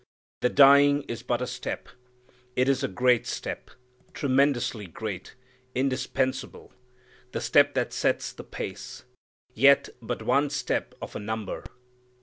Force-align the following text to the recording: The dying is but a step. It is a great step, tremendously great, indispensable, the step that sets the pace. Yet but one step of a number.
The 0.39 0.49
dying 0.49 1.03
is 1.03 1.21
but 1.21 1.43
a 1.43 1.45
step. 1.45 1.87
It 2.55 2.67
is 2.67 2.83
a 2.83 2.87
great 2.87 3.27
step, 3.27 3.69
tremendously 4.15 4.87
great, 4.87 5.35
indispensable, 5.75 6.73
the 7.33 7.39
step 7.39 7.75
that 7.75 7.93
sets 7.93 8.33
the 8.33 8.43
pace. 8.43 9.03
Yet 9.53 9.89
but 10.01 10.23
one 10.23 10.49
step 10.49 10.95
of 11.03 11.15
a 11.15 11.19
number. 11.19 11.65